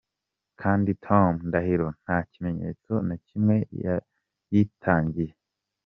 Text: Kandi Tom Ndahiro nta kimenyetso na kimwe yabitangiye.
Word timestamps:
Kandi 0.61 0.91
Tom 1.05 1.31
Ndahiro 1.47 1.87
nta 2.03 2.17
kimenyetso 2.31 2.93
na 3.07 3.15
kimwe 3.27 3.55
yabitangiye. 3.83 5.33